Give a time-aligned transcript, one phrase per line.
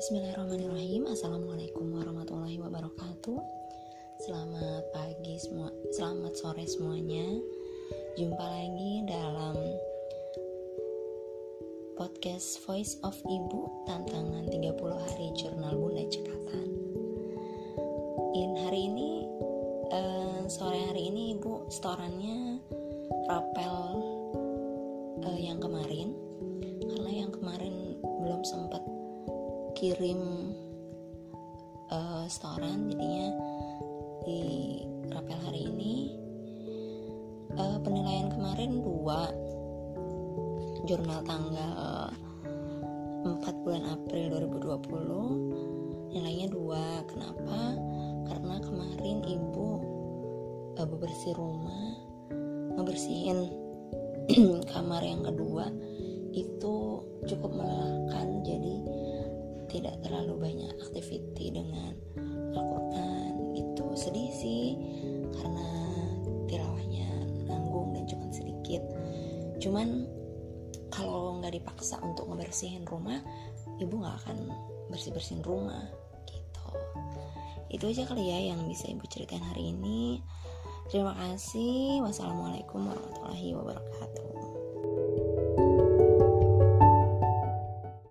[0.00, 1.12] Bismillahirrahmanirrahim.
[1.12, 3.36] Assalamualaikum warahmatullahi wabarakatuh.
[4.24, 7.28] Selamat pagi semua Selamat sore semuanya.
[8.16, 9.60] Jumpa lagi dalam
[12.00, 16.68] Podcast Voice of Ibu Tantangan 30 hari Jurnal Bunda Cekatan.
[18.32, 19.28] In hari ini
[19.92, 22.56] uh, Sore hari ini Ibu setorannya
[23.28, 23.76] Rapel
[25.28, 26.16] uh, Yang kemarin.
[26.88, 28.80] Karena yang kemarin belum sempat
[29.80, 30.52] kirim
[31.88, 33.32] uh, setoran jadinya
[34.28, 34.40] di
[35.08, 36.12] rapel hari ini.
[37.56, 39.32] Uh, penilaian kemarin dua.
[40.84, 42.12] Jurnal tanggal
[43.24, 47.00] 4 bulan April 2020 nilainya dua.
[47.08, 47.72] Kenapa?
[48.28, 49.68] Karena kemarin ibu
[50.76, 51.96] uh, bebersih rumah
[52.76, 53.48] ngebersihin
[54.76, 55.72] kamar yang kedua
[56.36, 58.44] itu cukup melelahkan
[59.70, 61.94] tidak terlalu banyak aktiviti dengan
[62.50, 64.64] Al-Quran itu sedih sih
[65.38, 65.68] karena
[66.50, 67.08] tilawahnya
[67.46, 68.82] nanggung dan cuma sedikit.
[69.62, 70.10] Cuman
[70.90, 73.22] kalau nggak dipaksa untuk ngebersihin rumah
[73.78, 74.50] ibu nggak akan
[74.90, 75.86] bersih bersihin rumah
[76.26, 76.68] gitu.
[77.70, 80.18] Itu aja kali ya yang bisa ibu ceritakan hari ini.
[80.90, 82.02] Terima kasih.
[82.02, 84.49] Wassalamualaikum warahmatullahi wabarakatuh